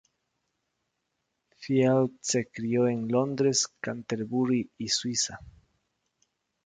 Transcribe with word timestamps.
Field 1.59 2.11
se 2.21 2.49
crio 2.49 2.87
en 2.87 3.07
Londres, 3.07 3.67
Canterbury 3.79 4.67
y 4.79 4.87
Suiza. 4.89 5.39